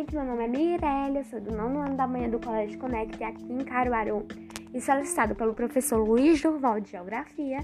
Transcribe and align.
gente, 0.00 0.14
meu 0.14 0.24
nome 0.24 0.44
é 0.44 0.48
Mirella, 0.48 1.22
sou 1.24 1.38
do 1.42 1.54
nono 1.54 1.80
ano 1.80 1.94
da 1.94 2.06
manhã 2.06 2.30
do 2.30 2.40
Colégio 2.40 2.78
Connect 2.78 3.22
aqui 3.22 3.52
em 3.52 3.58
Caruaru 3.58 4.26
e 4.72 4.80
solicitado 4.80 5.34
pelo 5.34 5.52
professor 5.52 5.98
Luiz 5.98 6.40
Durval 6.40 6.80
de 6.80 6.92
Geografia, 6.92 7.58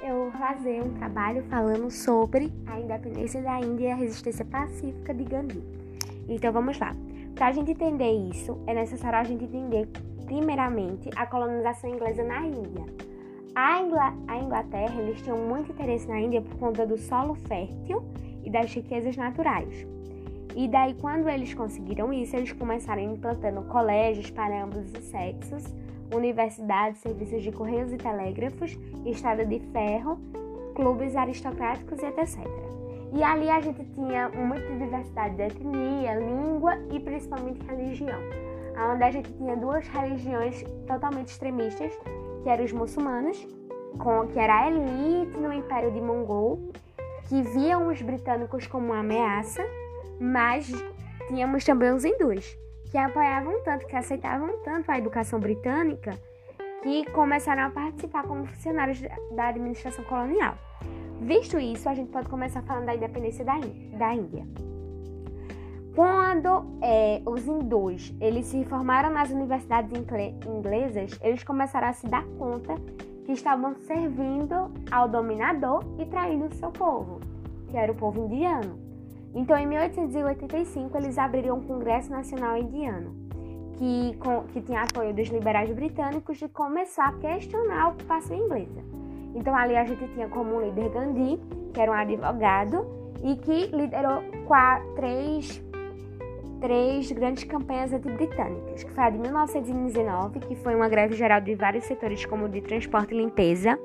eu 0.00 0.14
vou 0.14 0.30
fazer 0.30 0.80
um 0.80 0.94
trabalho 0.94 1.42
falando 1.50 1.90
sobre 1.90 2.52
a 2.68 2.78
independência 2.78 3.42
da 3.42 3.58
Índia 3.58 3.88
e 3.88 3.90
a 3.90 3.96
resistência 3.96 4.44
pacífica 4.44 5.12
de 5.12 5.24
Gandhi. 5.24 5.60
Então 6.28 6.52
vamos 6.52 6.78
lá. 6.78 6.94
Para 7.34 7.48
a 7.48 7.52
gente 7.52 7.72
entender 7.72 8.12
isso, 8.30 8.62
é 8.68 8.74
necessário 8.74 9.18
a 9.18 9.24
gente 9.24 9.44
entender 9.44 9.88
primeiramente 10.24 11.10
a 11.16 11.26
colonização 11.26 11.90
inglesa 11.90 12.22
na 12.22 12.46
Índia. 12.46 12.86
A, 13.56 13.82
Ingl 13.82 13.98
a 14.28 14.38
Inglaterra, 14.38 15.02
eles 15.02 15.20
tinham 15.20 15.38
muito 15.38 15.72
interesse 15.72 16.06
na 16.06 16.20
Índia 16.20 16.42
por 16.42 16.56
conta 16.58 16.86
do 16.86 16.96
solo 16.96 17.34
fértil 17.34 18.04
e 18.44 18.50
das 18.50 18.72
riquezas 18.72 19.16
naturais. 19.16 19.84
E 20.54 20.68
daí, 20.68 20.94
quando 20.94 21.28
eles 21.28 21.54
conseguiram 21.54 22.12
isso, 22.12 22.36
eles 22.36 22.52
começaram 22.52 23.02
implantando 23.02 23.62
colégios 23.62 24.30
para 24.30 24.64
ambos 24.64 24.92
os 24.92 25.04
sexos, 25.04 25.64
universidades, 26.14 27.00
serviços 27.00 27.42
de 27.42 27.50
correios 27.50 27.92
e 27.92 27.96
telégrafos, 27.96 28.78
estrada 29.06 29.46
de 29.46 29.60
ferro, 29.72 30.18
clubes 30.74 31.16
aristocráticos 31.16 32.00
e 32.02 32.06
etc. 32.06 32.38
E 33.14 33.22
ali 33.22 33.50
a 33.50 33.60
gente 33.60 33.84
tinha 33.94 34.28
muita 34.30 34.66
diversidade 34.74 35.36
de 35.36 35.42
etnia, 35.42 36.14
língua 36.14 36.78
e 36.90 36.98
principalmente 36.98 37.64
religião, 37.66 38.18
onde 38.92 39.02
a 39.02 39.10
gente 39.10 39.32
tinha 39.34 39.54
duas 39.56 39.86
religiões 39.88 40.64
totalmente 40.86 41.28
extremistas, 41.28 41.92
que 42.42 42.48
eram 42.48 42.64
os 42.64 42.72
muçulmanos, 42.72 43.46
com, 43.98 44.26
que 44.28 44.38
era 44.38 44.62
a 44.62 44.70
elite 44.70 45.36
no 45.38 45.52
Império 45.52 45.90
de 45.92 46.00
Mongol, 46.00 46.58
que 47.28 47.42
viam 47.42 47.88
os 47.88 48.00
britânicos 48.00 48.66
como 48.66 48.86
uma 48.86 49.00
ameaça, 49.00 49.62
mas 50.20 50.70
tínhamos 51.28 51.64
também 51.64 51.92
os 51.92 52.04
hindus, 52.04 52.56
que 52.90 52.98
apoiavam 52.98 53.62
tanto, 53.62 53.86
que 53.86 53.96
aceitavam 53.96 54.58
tanto 54.64 54.90
a 54.90 54.98
educação 54.98 55.40
britânica, 55.40 56.18
que 56.82 57.08
começaram 57.12 57.64
a 57.64 57.70
participar 57.70 58.24
como 58.24 58.44
funcionários 58.46 59.00
da 59.34 59.48
administração 59.48 60.04
colonial. 60.04 60.56
Visto 61.20 61.58
isso, 61.58 61.88
a 61.88 61.94
gente 61.94 62.10
pode 62.10 62.28
começar 62.28 62.62
falando 62.62 62.86
da 62.86 62.94
independência 62.94 63.44
da, 63.44 63.54
da 63.96 64.14
Índia. 64.14 64.44
Quando 65.94 66.64
é, 66.80 67.20
os 67.26 67.46
hindus 67.46 68.14
eles 68.18 68.46
se 68.46 68.64
formaram 68.64 69.10
nas 69.10 69.30
universidades 69.30 69.92
inglesas, 70.46 71.18
eles 71.22 71.44
começaram 71.44 71.88
a 71.88 71.92
se 71.92 72.06
dar 72.06 72.24
conta 72.38 72.74
que 73.24 73.32
estavam 73.32 73.74
servindo 73.74 74.72
ao 74.90 75.08
dominador 75.08 75.84
e 75.98 76.06
traindo 76.06 76.46
o 76.46 76.54
seu 76.54 76.70
povo, 76.70 77.20
que 77.68 77.76
era 77.76 77.92
o 77.92 77.94
povo 77.94 78.24
indiano. 78.24 78.91
Então, 79.34 79.56
em 79.56 79.66
1885, 79.66 80.96
eles 80.98 81.16
abriram 81.16 81.56
um 81.56 81.62
Congresso 81.62 82.10
Nacional 82.10 82.56
Indiano, 82.58 83.14
que, 83.78 84.16
com, 84.18 84.42
que 84.44 84.60
tinha 84.60 84.82
apoio 84.82 85.14
dos 85.14 85.28
liberais 85.28 85.70
britânicos 85.70 86.38
de 86.38 86.48
começar 86.48 87.08
a 87.08 87.12
questionar 87.12 87.82
a 87.82 87.88
ocupação 87.88 88.36
inglesa. 88.36 88.84
Então, 89.34 89.54
ali 89.56 89.74
a 89.74 89.84
gente 89.84 90.06
tinha 90.08 90.28
como 90.28 90.60
líder 90.60 90.90
Gandhi, 90.90 91.40
que 91.72 91.80
era 91.80 91.90
um 91.90 91.94
advogado 91.94 92.86
e 93.24 93.36
que 93.36 93.74
liderou 93.74 94.22
quatro, 94.46 94.86
três, 94.94 95.62
três 96.60 97.10
grandes 97.12 97.44
campanhas 97.44 97.92
anti-britânicas, 97.92 98.84
que 98.84 98.90
foi 98.90 99.04
a 99.04 99.10
de 99.10 99.18
1919, 99.18 100.40
que 100.40 100.56
foi 100.56 100.74
uma 100.74 100.88
greve 100.88 101.14
geral 101.14 101.40
de 101.40 101.54
vários 101.54 101.84
setores, 101.84 102.26
como 102.26 102.48
de 102.48 102.60
transporte 102.60 103.14
e 103.14 103.16
limpeza, 103.16 103.78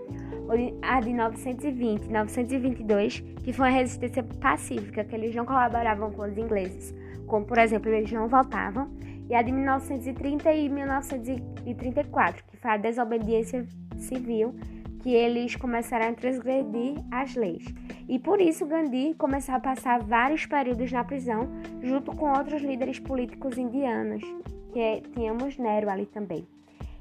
a 0.81 0.99
de 0.99 1.13
920 1.13 2.05
e 2.05 2.09
922, 2.09 3.19
que 3.43 3.53
foi 3.53 3.67
a 3.67 3.71
resistência 3.71 4.23
pacífica, 4.23 5.03
que 5.03 5.15
eles 5.15 5.35
não 5.35 5.45
colaboravam 5.45 6.11
com 6.11 6.23
os 6.23 6.37
ingleses, 6.37 6.93
como 7.25 7.45
por 7.45 7.57
exemplo, 7.57 7.91
eles 7.91 8.11
não 8.11 8.27
voltavam, 8.27 8.89
e 9.29 9.35
a 9.35 9.41
de 9.41 9.51
1930 9.51 10.53
e 10.53 10.69
1934, 10.69 12.43
que 12.45 12.57
foi 12.57 12.71
a 12.71 12.77
desobediência 12.77 13.67
civil, 13.97 14.55
que 15.01 15.13
eles 15.13 15.55
começaram 15.55 16.09
a 16.09 16.13
transgredir 16.13 16.95
as 17.11 17.35
leis. 17.35 17.65
E 18.07 18.17
por 18.17 18.41
isso 18.41 18.65
Gandhi 18.65 19.13
começou 19.15 19.55
a 19.55 19.59
passar 19.59 20.01
vários 20.01 20.45
períodos 20.45 20.91
na 20.91 21.03
prisão, 21.03 21.49
junto 21.81 22.15
com 22.15 22.31
outros 22.31 22.61
líderes 22.61 22.99
políticos 22.99 23.57
indianos, 23.57 24.23
que 24.71 25.01
tínhamos 25.13 25.57
Nero 25.57 25.89
ali 25.89 26.05
também. 26.05 26.47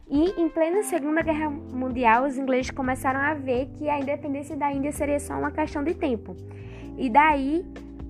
E 0.09 0.41
em 0.41 0.49
plena 0.49 0.85
Segunda 0.85 1.21
Guerra 1.21 1.51
Mundial, 1.51 2.27
os 2.27 2.39
ingleses 2.39 2.71
começaram 2.71 3.19
a 3.19 3.35
ver 3.35 3.67
que 3.77 3.89
a 3.89 3.99
independência 3.99 4.57
da 4.57 4.73
Índia 4.73 4.93
seria 4.93 5.19
só 5.19 5.35
uma 5.35 5.51
questão 5.51 5.83
de 5.83 5.95
tempo. 5.95 6.37
E 6.97 7.11
daí, 7.11 7.65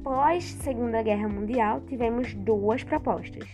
pós 0.05 0.45
Segunda 0.45 1.03
Guerra 1.03 1.27
Mundial, 1.27 1.81
tivemos 1.89 2.35
duas 2.35 2.85
propostas. 2.85 3.49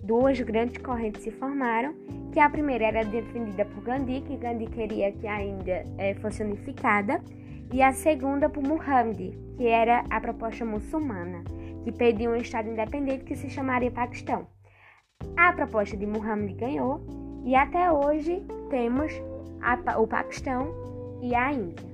Duas 0.00 0.40
grandes 0.40 0.78
correntes 0.78 1.22
se 1.22 1.32
formaram, 1.32 1.92
que 2.32 2.38
a 2.38 2.48
primeira 2.48 2.84
era 2.84 3.04
defendida 3.04 3.64
por 3.64 3.82
Gandhi, 3.82 4.20
que 4.20 4.36
Gandhi 4.36 4.66
queria 4.66 5.10
que 5.10 5.26
a 5.26 5.42
Índia 5.42 5.84
é, 5.98 6.14
fosse 6.14 6.44
unificada, 6.44 7.20
e 7.72 7.82
a 7.82 7.92
segunda 7.92 8.48
por 8.48 8.62
Muhammad, 8.62 9.18
que 9.56 9.66
era 9.66 10.04
a 10.08 10.20
proposta 10.20 10.64
muçulmana, 10.64 11.42
que 11.82 11.90
pedia 11.90 12.30
um 12.30 12.36
estado 12.36 12.68
independente 12.68 13.24
que 13.24 13.34
se 13.34 13.50
chamaria 13.50 13.90
Paquistão. 13.90 14.46
A 15.36 15.52
proposta 15.52 15.96
de 15.96 16.06
Muhammad 16.06 16.52
ganhou 16.54 17.21
e 17.44 17.54
até 17.54 17.90
hoje 17.90 18.42
temos 18.70 19.12
a, 19.60 19.98
o 19.98 20.06
Paquistão 20.06 20.74
e 21.20 21.34
a 21.34 21.52
Índia. 21.52 21.92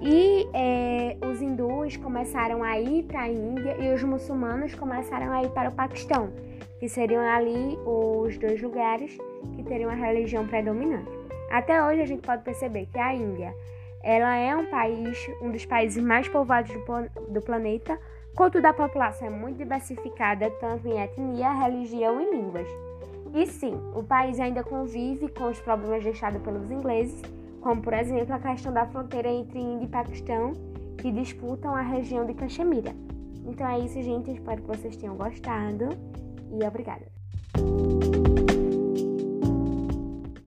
E 0.00 0.46
é, 0.52 1.16
os 1.26 1.40
hindus 1.40 1.96
começaram 1.96 2.62
a 2.62 2.78
ir 2.78 3.04
para 3.04 3.22
a 3.22 3.28
Índia 3.28 3.76
e 3.80 3.94
os 3.94 4.02
muçulmanos 4.02 4.74
começaram 4.74 5.32
a 5.32 5.42
ir 5.42 5.48
para 5.50 5.70
o 5.70 5.72
Paquistão, 5.72 6.30
que 6.78 6.88
seriam 6.88 7.22
ali 7.22 7.78
os 7.86 8.36
dois 8.36 8.60
lugares 8.60 9.16
que 9.54 9.62
teriam 9.62 9.90
a 9.90 9.94
religião 9.94 10.46
predominante. 10.46 11.10
Até 11.50 11.82
hoje 11.82 12.02
a 12.02 12.06
gente 12.06 12.22
pode 12.22 12.42
perceber 12.42 12.86
que 12.92 12.98
a 12.98 13.14
Índia 13.14 13.54
ela 14.02 14.36
é 14.36 14.54
um 14.54 14.66
país, 14.66 15.28
um 15.40 15.50
dos 15.50 15.64
países 15.64 16.02
mais 16.02 16.28
povoados 16.28 16.70
do, 16.72 17.32
do 17.32 17.40
planeta, 17.40 17.98
contudo 18.36 18.66
a 18.66 18.72
população 18.72 19.26
é 19.26 19.30
muito 19.30 19.56
diversificada 19.56 20.50
tanto 20.60 20.86
em 20.86 21.02
etnia, 21.02 21.52
religião 21.52 22.20
e 22.20 22.30
línguas. 22.30 22.68
E 23.36 23.46
sim, 23.46 23.78
o 23.94 24.02
país 24.02 24.40
ainda 24.40 24.64
convive 24.64 25.28
com 25.28 25.50
os 25.50 25.60
problemas 25.60 26.02
deixados 26.02 26.40
pelos 26.40 26.70
ingleses, 26.70 27.20
como 27.60 27.82
por 27.82 27.92
exemplo 27.92 28.34
a 28.34 28.38
questão 28.38 28.72
da 28.72 28.86
fronteira 28.86 29.28
entre 29.28 29.58
Índia 29.58 29.84
e 29.84 29.88
Paquistão, 29.88 30.54
que 30.96 31.12
disputam 31.12 31.76
a 31.76 31.82
região 31.82 32.24
de 32.24 32.32
Caxemira. 32.32 32.96
Então 33.44 33.68
é 33.68 33.78
isso, 33.80 34.00
gente. 34.02 34.30
Espero 34.30 34.62
que 34.62 34.68
vocês 34.68 34.96
tenham 34.96 35.16
gostado 35.16 35.90
e 36.50 36.66
obrigada. 36.66 37.04